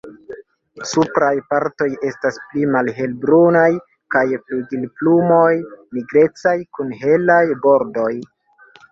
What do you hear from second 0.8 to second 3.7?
Supraj partoj estas pli malhelbrunaj